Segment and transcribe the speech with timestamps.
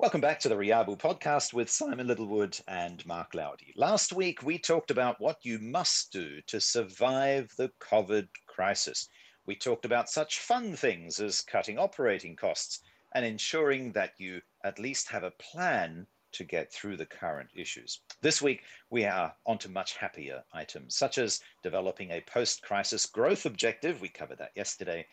[0.00, 3.72] Welcome back to the Riabu podcast with Simon Littlewood and Mark Lowdy.
[3.74, 9.08] Last week, we talked about what you must do to survive the COVID crisis.
[9.44, 12.78] We talked about such fun things as cutting operating costs
[13.12, 18.00] and ensuring that you at least have a plan to get through the current issues.
[18.22, 23.46] This week, we are onto much happier items, such as developing a post crisis growth
[23.46, 24.00] objective.
[24.00, 25.08] We covered that yesterday.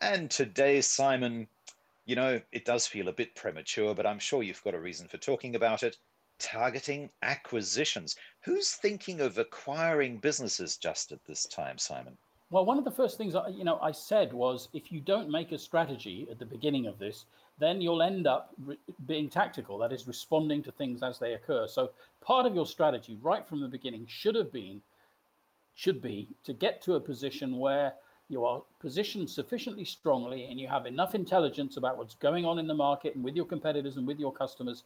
[0.00, 1.46] And today, Simon,
[2.04, 5.08] you know, it does feel a bit premature, but I'm sure you've got a reason
[5.08, 5.96] for talking about it.
[6.38, 8.16] Targeting acquisitions.
[8.44, 12.18] Who's thinking of acquiring businesses just at this time, Simon?
[12.50, 15.30] Well, one of the first things I, you know I said was if you don't
[15.30, 17.24] make a strategy at the beginning of this,
[17.58, 19.78] then you'll end up re- being tactical.
[19.78, 21.66] That is, responding to things as they occur.
[21.66, 24.82] So part of your strategy, right from the beginning, should have been,
[25.74, 27.94] should be to get to a position where
[28.28, 32.66] you are positioned sufficiently strongly and you have enough intelligence about what's going on in
[32.66, 34.84] the market and with your competitors and with your customers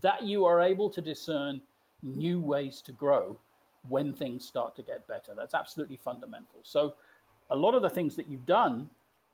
[0.00, 1.60] that you are able to discern
[2.02, 3.38] new ways to grow
[3.88, 5.32] when things start to get better.
[5.36, 6.60] That's absolutely fundamental.
[6.62, 6.94] So,
[7.50, 8.88] a lot of the things that you've done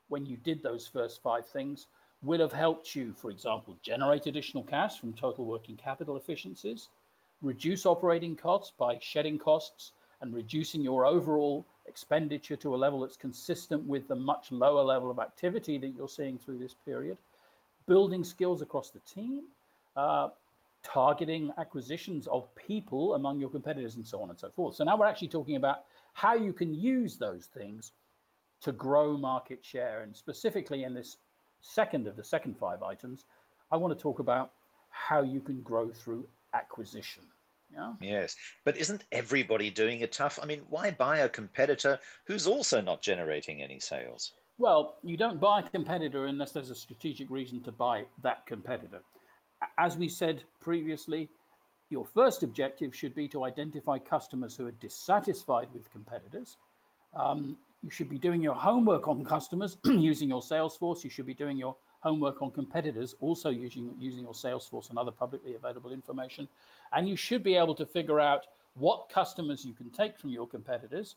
[0.09, 1.87] when you did those first five things
[2.23, 6.89] will have helped you, for example, generate additional cash from total working capital efficiencies,
[7.41, 13.17] reduce operating costs by shedding costs and reducing your overall expenditure to a level that's
[13.17, 17.17] consistent with the much lower level of activity that you're seeing through this period,
[17.87, 19.43] building skills across the team,
[19.95, 20.29] uh,
[20.83, 24.75] targeting acquisitions of people among your competitors, and so on and so forth.
[24.75, 27.91] So now we're actually talking about how you can use those things
[28.61, 30.01] to grow market share.
[30.01, 31.17] And specifically in this
[31.61, 33.25] second of the second five items,
[33.71, 34.51] I want to talk about
[34.89, 37.23] how you can grow through acquisition.
[37.73, 37.93] Yeah.
[38.01, 38.35] Yes.
[38.65, 40.39] But isn't everybody doing it tough?
[40.41, 44.33] I mean, why buy a competitor who's also not generating any sales?
[44.57, 49.01] Well, you don't buy a competitor unless there's a strategic reason to buy that competitor.
[49.77, 51.29] As we said previously,
[51.89, 56.57] your first objective should be to identify customers who are dissatisfied with competitors.
[57.15, 61.03] Um, you should be doing your homework on customers using your sales force.
[61.03, 61.75] You should be doing your
[62.07, 66.47] homework on competitors, also using using your sales force and other publicly available information.
[66.93, 68.43] And you should be able to figure out
[68.75, 71.15] what customers you can take from your competitors,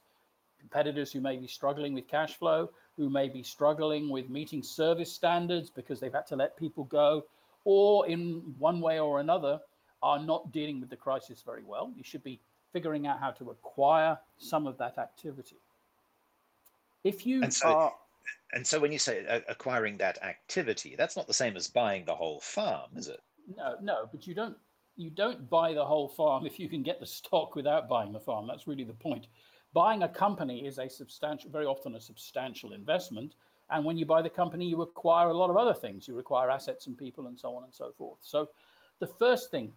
[0.59, 5.13] competitors who may be struggling with cash flow, who may be struggling with meeting service
[5.13, 7.25] standards because they've had to let people go,
[7.65, 8.21] or in
[8.59, 9.61] one way or another
[10.03, 11.93] are not dealing with the crisis very well.
[11.97, 12.41] You should be
[12.73, 15.61] figuring out how to acquire some of that activity.
[17.05, 17.93] If you so, are
[18.53, 22.15] and so when you say acquiring that activity, that's not the same as buying the
[22.15, 23.21] whole farm, is it?
[23.57, 24.57] No, no, but you don't
[24.97, 28.21] you don't buy the whole farm if you can get the stock without buying the
[28.21, 28.47] farm.
[28.47, 29.27] That's really the point.
[29.73, 33.35] Buying a company is a substantial, very often a substantial investment.
[33.71, 36.09] And when you buy the company, you acquire a lot of other things.
[36.09, 38.19] You require assets and people and so on and so forth.
[38.21, 38.49] So
[38.99, 39.73] the first thing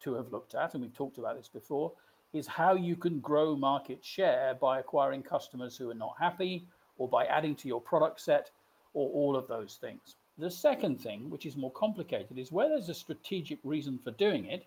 [0.00, 1.92] to have looked at, and we've talked about this before,
[2.32, 6.66] is how you can grow market share by acquiring customers who are not happy
[6.98, 8.50] or by adding to your product set
[8.94, 10.16] or all of those things.
[10.38, 14.44] The second thing, which is more complicated, is where there's a strategic reason for doing
[14.46, 14.66] it,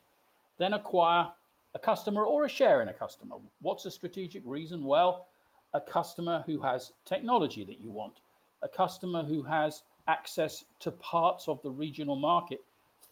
[0.58, 1.28] then acquire
[1.74, 3.36] a customer or a share in a customer.
[3.62, 4.84] What's a strategic reason?
[4.84, 5.28] Well,
[5.74, 8.20] a customer who has technology that you want,
[8.62, 12.64] a customer who has access to parts of the regional market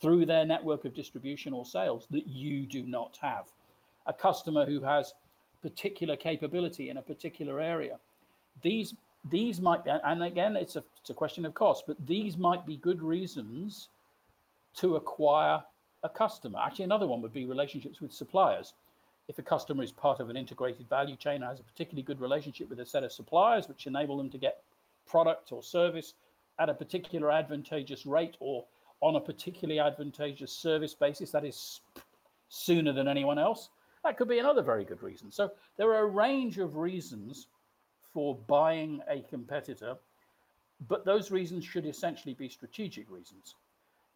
[0.02, 3.46] through their network of distribution or sales that you do not have,
[4.08, 5.14] a customer who has
[5.62, 7.98] particular capability in a particular area.
[8.62, 8.96] These
[9.30, 12.66] these might be, and again, it's a, it's a question of cost, but these might
[12.66, 13.90] be good reasons
[14.76, 15.62] to acquire
[16.04, 16.60] a customer.
[16.66, 18.74] Actually, another one would be relationships with suppliers.
[19.28, 22.70] If a customer is part of an integrated value chain, has a particularly good relationship
[22.70, 24.64] with a set of suppliers, which enable them to get
[25.06, 26.14] product or service
[26.60, 28.66] at a particular advantageous rate or
[29.02, 31.82] on a particularly advantageous service basis, that is
[32.50, 33.70] sooner than anyone else,
[34.04, 35.32] that could be another very good reason.
[35.32, 37.48] So there are a range of reasons
[38.14, 39.96] for buying a competitor,
[40.88, 43.56] but those reasons should essentially be strategic reasons.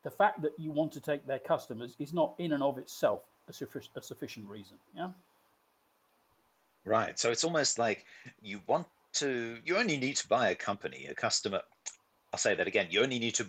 [0.03, 3.21] The fact that you want to take their customers is not in and of itself
[3.47, 4.77] a, sufficient, a sufficient reason.
[4.95, 5.09] Yeah.
[6.85, 7.17] Right.
[7.17, 8.05] So it's almost like
[8.41, 11.61] you want to, you only need to buy a company, a customer.
[12.33, 12.87] I'll say that again.
[12.89, 13.45] You only need to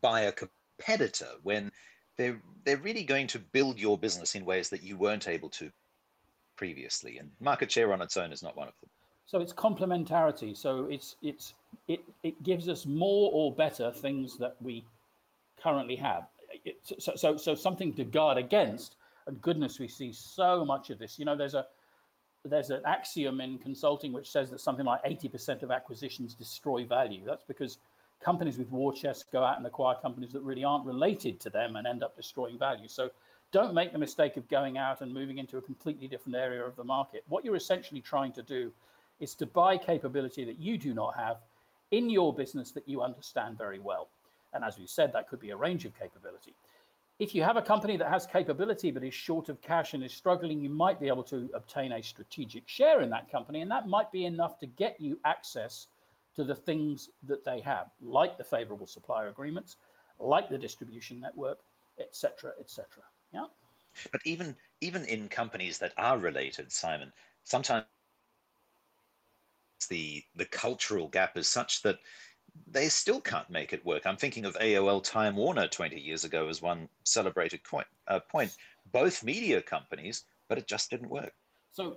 [0.00, 1.70] buy a competitor when
[2.16, 5.70] they're they're really going to build your business in ways that you weren't able to
[6.56, 7.18] previously.
[7.18, 8.90] And market share on its own is not one of them.
[9.32, 10.54] So it's complementarity.
[10.54, 11.54] So it's it's
[11.88, 14.84] it it gives us more or better things that we
[15.58, 16.24] currently have.
[16.66, 18.96] It, so, so so something to guard against.
[19.26, 21.18] And goodness, we see so much of this.
[21.18, 21.64] You know, there's a
[22.44, 27.22] there's an axiom in consulting which says that something like 80% of acquisitions destroy value.
[27.24, 27.78] That's because
[28.20, 31.76] companies with war chests go out and acquire companies that really aren't related to them
[31.76, 32.88] and end up destroying value.
[32.88, 33.10] So
[33.50, 36.74] don't make the mistake of going out and moving into a completely different area of
[36.76, 37.22] the market.
[37.28, 38.72] What you're essentially trying to do
[39.20, 41.38] is to buy capability that you do not have
[41.90, 44.08] in your business that you understand very well.
[44.52, 46.54] And as we said, that could be a range of capability.
[47.18, 50.12] If you have a company that has capability but is short of cash and is
[50.12, 53.86] struggling, you might be able to obtain a strategic share in that company, and that
[53.86, 55.86] might be enough to get you access
[56.34, 59.76] to the things that they have, like the favorable supplier agreements,
[60.18, 61.58] like the distribution network,
[62.00, 62.86] etc., etc.
[63.32, 63.46] Yeah.
[64.10, 67.12] But even even in companies that are related, Simon,
[67.44, 67.84] sometimes
[69.86, 71.98] the the cultural gap is such that
[72.70, 74.06] they still can't make it work.
[74.06, 77.86] I'm thinking of AOL Time Warner 20 years ago as one celebrated point.
[78.08, 78.56] Uh, point.
[78.92, 81.32] Both media companies, but it just didn't work.
[81.72, 81.96] So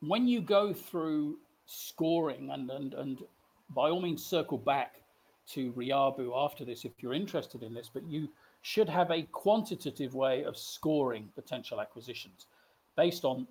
[0.00, 3.22] when you go through scoring and and and
[3.70, 5.02] by all means circle back
[5.48, 8.28] to Riabu after this if you're interested in this, but you
[8.62, 12.46] should have a quantitative way of scoring potential acquisitions
[12.96, 13.46] based on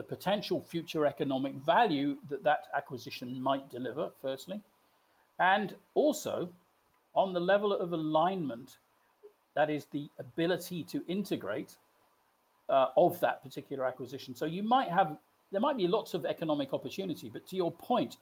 [0.00, 4.58] the potential future economic value that that acquisition might deliver, firstly,
[5.38, 6.48] and also
[7.14, 8.78] on the level of alignment,
[9.54, 11.76] that is the ability to integrate
[12.70, 14.34] uh, of that particular acquisition.
[14.34, 15.18] So you might have,
[15.52, 18.16] there might be lots of economic opportunity, but to your point,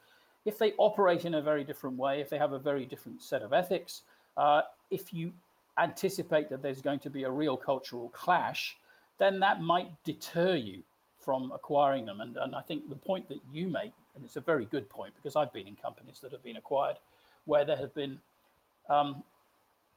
[0.45, 3.43] if they operate in a very different way, if they have a very different set
[3.43, 4.03] of ethics,
[4.37, 5.33] uh, if you
[5.79, 8.77] anticipate that there's going to be a real cultural clash,
[9.19, 10.83] then that might deter you
[11.29, 12.23] from acquiring them.
[12.23, 15.13] And, and I think the point that you make, and it's a very good point
[15.15, 16.97] because I've been in companies that have been acquired
[17.45, 18.19] where there have been
[18.89, 19.23] um,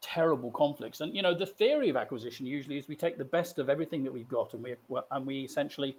[0.02, 1.00] terrible conflicts.
[1.00, 4.04] And you know, the theory of acquisition usually is we take the best of everything
[4.04, 4.76] that we've got and we
[5.10, 5.96] and we essentially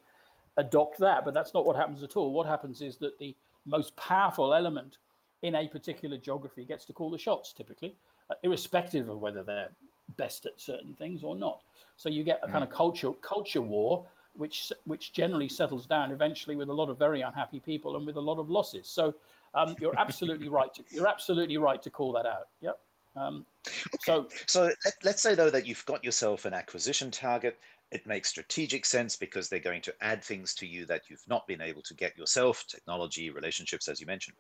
[0.59, 1.25] adopt that.
[1.25, 2.35] But that's not what happens at all.
[2.35, 4.99] What happens is that the most powerful element
[5.41, 7.95] in a particular geography gets to call the shots typically
[8.29, 9.71] uh, irrespective of whether they're
[10.19, 11.63] best at certain things or not.
[11.97, 12.75] So you get a kind of mm.
[12.75, 17.61] culture culture war, which which generally settles down eventually with a lot of very unhappy
[17.61, 18.89] people and with a lot of losses.
[18.89, 19.15] So
[19.55, 20.73] um, you're absolutely right.
[20.75, 22.49] To, you're absolutely right to call that out.
[22.61, 22.79] Yep.
[23.15, 23.99] Um, okay.
[24.05, 24.71] So so
[25.05, 27.59] let, us say though that you've got yourself an acquisition target.
[27.93, 31.47] It makes strategic sense because they're going to add things to you that you've not
[31.47, 34.37] been able to get yourself, technology, relationships, as you mentioned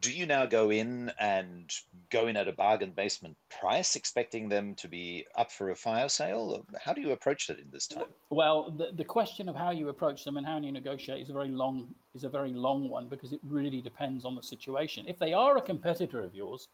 [0.00, 1.70] do you now go in and
[2.10, 6.08] go in at a bargain basement price, expecting them to be up for a fire
[6.08, 6.66] sale?
[6.82, 8.04] How do you approach that in this time?
[8.30, 11.32] Well, the, the question of how you approach them and how you negotiate is a
[11.32, 15.06] very long is a very long one because it really depends on the situation.
[15.08, 16.68] If they are a competitor of yours,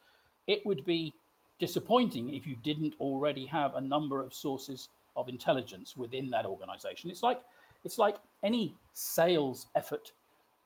[0.46, 1.12] it would be
[1.58, 7.10] disappointing if you didn't already have a number of sources of intelligence within that organization.
[7.10, 7.40] It's like
[7.84, 10.12] it's like any sales effort.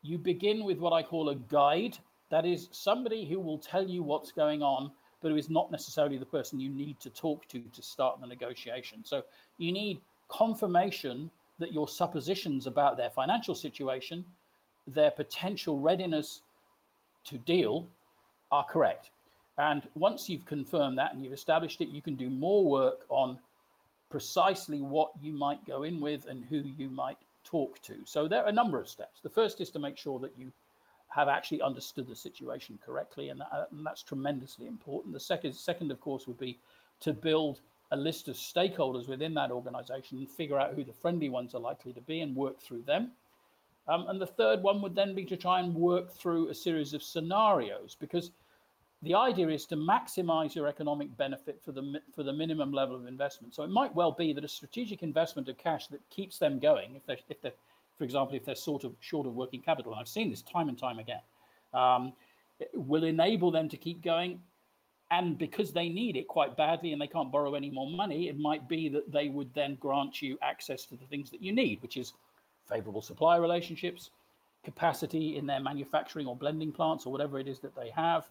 [0.02, 1.98] You begin with what I call a guide
[2.30, 4.90] that is somebody who will tell you what's going on,
[5.22, 8.26] but who is not necessarily the person you need to talk to to start the
[8.26, 9.04] negotiation.
[9.04, 9.22] So
[9.58, 14.24] you need confirmation that your suppositions about their financial situation,
[14.86, 16.42] their potential readiness
[17.26, 17.86] to deal
[18.50, 19.10] are correct.
[19.56, 23.38] And once you've confirmed that and you've established it, you can do more work on
[24.10, 27.96] precisely what you might go in with and who you might talk to.
[28.04, 29.20] So there are a number of steps.
[29.20, 30.52] The first is to make sure that you
[31.08, 35.14] have actually understood the situation correctly, and, that, uh, and that's tremendously important.
[35.14, 36.58] The second, second, of course, would be
[37.00, 37.60] to build
[37.92, 41.60] a list of stakeholders within that organization and figure out who the friendly ones are
[41.60, 43.12] likely to be and work through them.
[43.86, 46.94] Um, and the third one would then be to try and work through a series
[46.94, 48.30] of scenarios because
[49.04, 53.06] the idea is to maximize your economic benefit for the for the minimum level of
[53.06, 53.54] investment.
[53.54, 56.96] So it might well be that a strategic investment of cash that keeps them going,
[56.96, 57.52] if they if they
[57.96, 60.68] for example, if they're sort of short of working capital, and I've seen this time
[60.68, 61.20] and time again,
[61.72, 62.12] um,
[62.74, 64.40] will enable them to keep going.
[65.10, 68.38] And because they need it quite badly and they can't borrow any more money, it
[68.38, 71.80] might be that they would then grant you access to the things that you need,
[71.82, 72.14] which is
[72.68, 74.10] favorable supply relationships,
[74.64, 78.28] capacity in their manufacturing or blending plants or whatever it is that they have,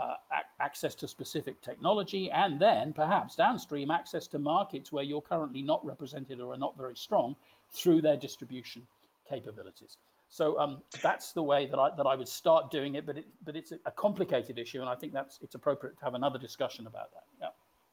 [0.00, 0.14] uh,
[0.60, 5.84] access to specific technology, and then perhaps downstream access to markets where you're currently not
[5.84, 7.34] represented or are not very strong
[7.70, 8.86] through their distribution
[9.28, 9.96] capabilities.
[10.30, 13.26] So um, that's the way that I that I would start doing it, but it
[13.44, 16.86] but it's a complicated issue, and I think that's it's appropriate to have another discussion
[16.86, 17.24] about that.
[17.40, 17.48] Yeah.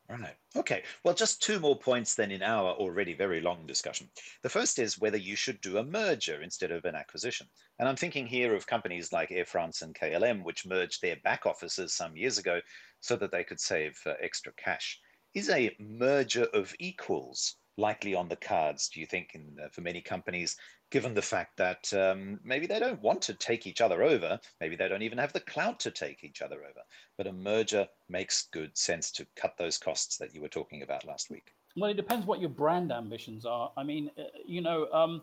[0.08, 0.36] Right.
[0.56, 0.84] Okay.
[1.04, 4.12] Well, just two more points then in our already very long discussion.
[4.44, 7.50] The first is whether you should do a merger instead of an acquisition.
[7.80, 11.48] And I'm thinking here of companies like Air France and KLM, which merged their back
[11.48, 12.62] offices some years ago
[13.00, 15.00] so that they could save uh, extra cash.
[15.34, 19.82] Is a merger of equals likely on the cards, do you think, in, uh, for
[19.82, 20.56] many companies,
[20.92, 24.76] given the fact that um, maybe they don't want to take each other over, maybe
[24.76, 26.82] they don't even have the clout to take each other over,
[27.18, 31.06] but a merger makes good sense to cut those costs that you were talking about
[31.06, 31.54] last week?
[31.76, 33.72] Well, it depends what your brand ambitions are.
[33.76, 35.22] I mean, uh, you know, um,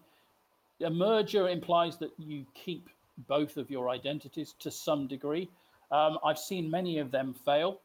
[0.85, 2.89] a merger implies that you keep
[3.29, 5.49] both of your identities to some degree.
[5.91, 7.81] Um, I've seen many of them fail.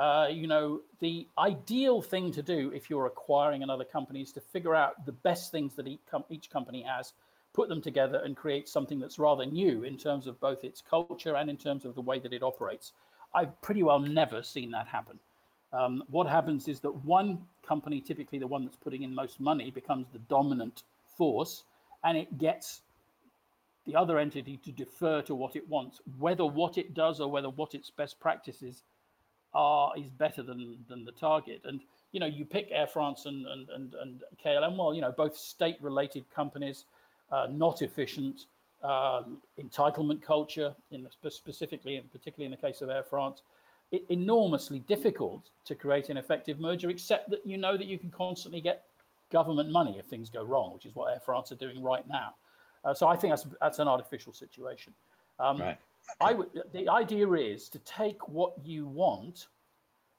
[0.00, 4.40] Uh, you know, the ideal thing to do if you're acquiring another company is to
[4.40, 7.12] figure out the best things that each, com- each company has,
[7.52, 11.36] put them together and create something that's rather new in terms of both its culture
[11.36, 12.92] and in terms of the way that it operates.
[13.34, 15.18] I've pretty well never seen that happen.
[15.70, 17.38] Um, what happens is that one
[17.68, 20.82] company, typically the one that's putting in most money, becomes the dominant
[21.18, 21.64] force
[22.02, 22.80] and it gets
[23.84, 27.50] the other entity to defer to what it wants, whether what it does or whether
[27.50, 28.82] what its best practices
[29.54, 31.62] are is better than than the target.
[31.64, 31.80] And
[32.12, 34.76] you know, you pick Air France and and and, and KLM.
[34.76, 36.84] Well, you know, both state-related companies,
[37.30, 38.46] uh, not efficient,
[38.82, 43.42] um, entitlement culture, in the, specifically and particularly in the case of Air France,
[43.90, 46.90] it, enormously difficult to create an effective merger.
[46.90, 48.84] Except that you know that you can constantly get
[49.30, 52.34] government money if things go wrong, which is what Air France are doing right now.
[52.84, 54.92] Uh, so I think that's that's an artificial situation.
[55.38, 55.78] Um, right.
[56.20, 56.48] I would.
[56.72, 59.46] The idea is to take what you want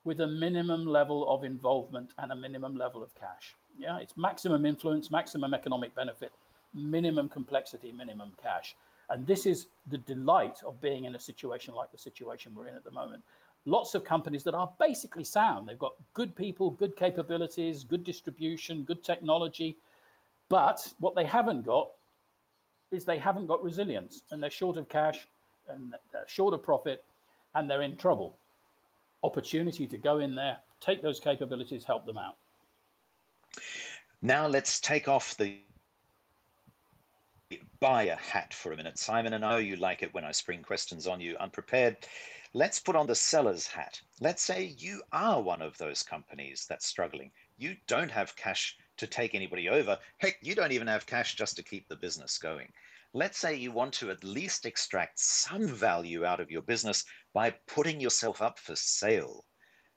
[0.03, 3.55] with a minimum level of involvement and a minimum level of cash.
[3.77, 6.31] Yeah, it's maximum influence, maximum economic benefit,
[6.73, 8.75] minimum complexity, minimum cash.
[9.09, 12.75] And this is the delight of being in a situation like the situation we're in
[12.75, 13.23] at the moment.
[13.65, 15.67] Lots of companies that are basically sound.
[15.67, 19.77] They've got good people, good capabilities, good distribution, good technology.
[20.49, 21.89] But what they haven't got
[22.91, 25.27] is they haven't got resilience and they're short of cash
[25.73, 27.03] and they're uh, short of profit
[27.55, 28.37] and they're in trouble.
[29.23, 32.37] Opportunity to go in there, take those capabilities, help them out.
[34.21, 35.59] Now let's take off the
[37.79, 38.97] buyer hat for a minute.
[38.97, 41.97] Simon, and I know you like it when I spring questions on you unprepared.
[42.53, 43.99] Let's put on the seller's hat.
[44.19, 47.31] Let's say you are one of those companies that's struggling.
[47.57, 49.97] You don't have cash to take anybody over.
[50.17, 52.67] Heck, you don't even have cash just to keep the business going.
[53.13, 57.03] Let's say you want to at least extract some value out of your business
[57.33, 59.45] by putting yourself up for sale.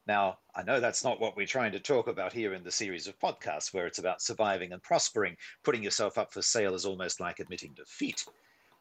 [0.07, 3.07] Now, I know that's not what we're trying to talk about here in the series
[3.07, 5.37] of podcasts, where it's about surviving and prospering.
[5.63, 8.25] Putting yourself up for sale is almost like admitting defeat.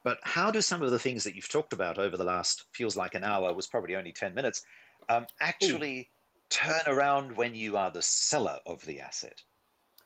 [0.04, 2.98] But how do some of the things that you've talked about over the last, feels
[2.98, 4.66] like an hour, was probably only 10 minutes,
[5.10, 6.46] um, actually Ooh.
[6.50, 9.42] turn around when you are the seller of the asset?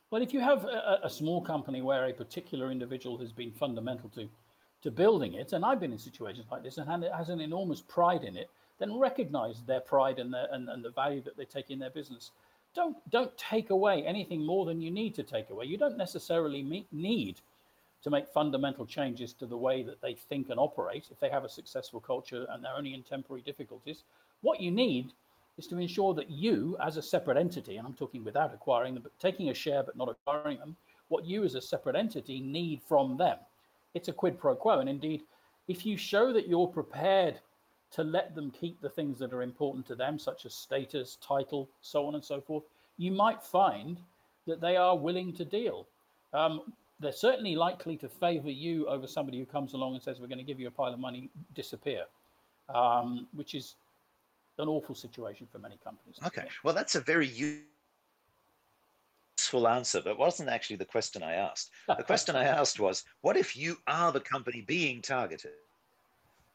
[0.09, 4.09] Well, if you have a, a, small company where a particular individual has been fundamental
[4.11, 4.29] to,
[4.83, 8.23] to building it, and I've been in situations like this and has an enormous pride
[8.23, 8.49] in it,
[8.79, 11.89] then recognize their pride and, their, and, and the value that they take in their
[11.89, 12.31] business.
[12.73, 15.65] Don't, don't take away anything more than you need to take away.
[15.65, 17.41] You don't necessarily meet, need
[18.03, 21.43] to make fundamental changes to the way that they think and operate if they have
[21.43, 24.03] a successful culture and they're only in temporary difficulties.
[24.39, 25.11] What you need
[25.57, 29.03] is to ensure that you, as a separate entity, and I'm talking without acquiring them,
[29.03, 30.75] but taking a share but not acquiring them,
[31.07, 33.37] what you as a separate entity need from them.
[33.93, 34.79] It's a quid pro quo.
[34.79, 35.23] And indeed,
[35.67, 37.39] if you show that you're prepared
[37.91, 41.69] to let them keep the things that are important to them, such as status, title,
[41.81, 42.63] so on and so forth,
[42.97, 43.99] you might find
[44.45, 45.87] that they are willing to deal.
[46.33, 50.27] Um, they're certainly likely to favor you over somebody who comes along and says, We're
[50.27, 52.03] going to give you a pile of money, disappear,
[52.73, 53.75] um, which is
[54.59, 56.17] an awful situation for many companies.
[56.25, 57.67] Okay, well, that's a very useful
[59.67, 61.71] answer, but wasn't actually the question I asked.
[61.87, 65.51] The question I asked was, what if you are the company being targeted?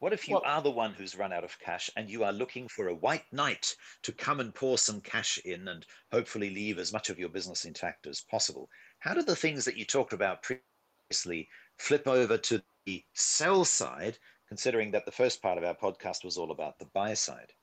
[0.03, 2.33] What if you well, are the one who's run out of cash and you are
[2.33, 6.77] looking for a white knight to come and pour some cash in and hopefully leave
[6.77, 8.69] as much of your business intact as possible?
[8.99, 14.17] How do the things that you talked about previously flip over to the sell side,
[14.49, 17.53] considering that the first part of our podcast was all about the buy side?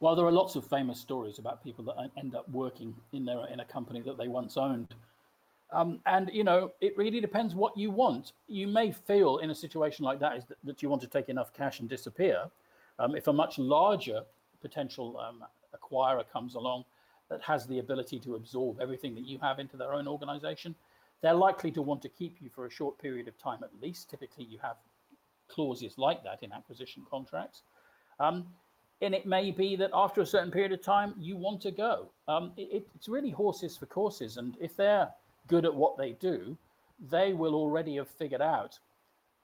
[0.00, 3.46] Well, there are lots of famous stories about people that end up working in their
[3.48, 4.94] in a company that they once owned.
[5.72, 8.32] Um, and you know, it really depends what you want.
[8.48, 11.28] You may feel in a situation like that is that, that you want to take
[11.28, 12.44] enough cash and disappear.
[12.98, 14.22] Um, if a much larger
[14.62, 15.44] potential um,
[15.76, 16.84] acquirer comes along
[17.28, 20.74] that has the ability to absorb everything that you have into their own organization,
[21.20, 24.08] they're likely to want to keep you for a short period of time at least.
[24.08, 24.76] Typically, you have
[25.48, 27.62] clauses like that in acquisition contracts.
[28.18, 28.46] Um,
[29.02, 32.08] and it may be that after a certain period of time you want to go.
[32.28, 35.08] Um, it, it's really horses for courses, and if they're
[35.48, 36.56] good at what they do,
[37.10, 38.78] they will already have figured out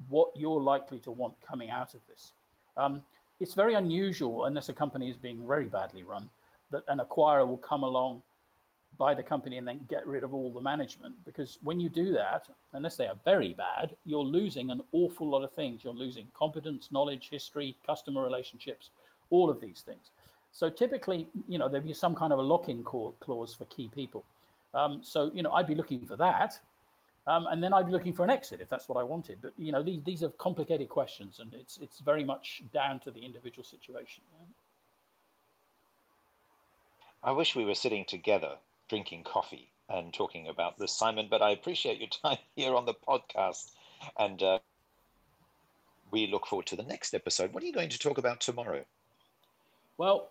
[0.09, 2.33] what you're likely to want coming out of this.
[2.77, 3.03] Um,
[3.41, 6.29] it's very unusual, unless a company is being very badly run,
[6.71, 8.23] that an acquirer will come along
[8.99, 12.13] buy the company and then get rid of all the management because when you do
[12.13, 16.27] that unless they are very bad you're losing an awful lot of things you're losing
[16.35, 18.91] competence knowledge history customer relationships
[19.31, 20.11] all of these things
[20.53, 24.25] so typically you know there'd be some kind of a lock-in clause for key people
[24.75, 26.59] um, so you know i'd be looking for that
[27.27, 29.53] um, and then i'd be looking for an exit if that's what i wanted but
[29.59, 33.21] you know these, these are complicated questions and it's it's very much down to the
[33.21, 34.23] individual situation
[37.27, 38.57] I wish we were sitting together
[38.89, 41.27] drinking coffee and talking about this, Simon.
[41.29, 43.73] But I appreciate your time here on the podcast,
[44.19, 44.59] and uh,
[46.13, 47.53] we look forward to the next episode.
[47.53, 48.85] What are you going to talk about tomorrow?
[49.99, 50.31] Well,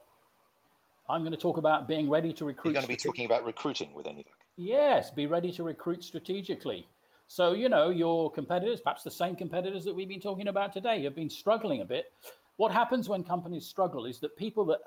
[1.09, 2.71] I'm going to talk about being ready to recruit.
[2.71, 4.25] You're going to be talking about recruiting with Anyduck.
[4.57, 6.87] Yes, be ready to recruit strategically.
[7.27, 11.03] So, you know, your competitors, perhaps the same competitors that we've been talking about today,
[11.03, 12.11] have been struggling a bit.
[12.57, 14.79] What happens when companies struggle is that people that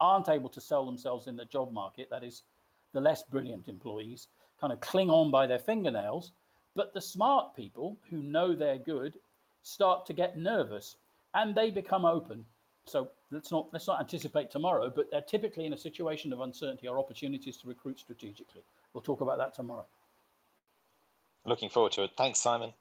[0.00, 2.42] aren't able to sell themselves in the job market, that is,
[2.92, 4.28] the less brilliant employees
[4.60, 6.32] kind of cling on by their fingernails.
[6.74, 9.14] But the smart people who know they're good
[9.62, 10.96] start to get nervous
[11.34, 12.44] and they become open.
[12.86, 16.88] So let's not let's not anticipate tomorrow, but they're typically in a situation of uncertainty
[16.88, 18.62] or opportunities to recruit strategically.
[18.92, 19.86] We'll talk about that tomorrow.
[21.44, 22.12] Looking forward to it.
[22.16, 22.72] Thanks, Simon.